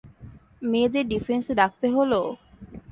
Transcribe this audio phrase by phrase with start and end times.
[0.61, 2.19] মেয়েদের ডিফেন্সে ডাকতে হলো?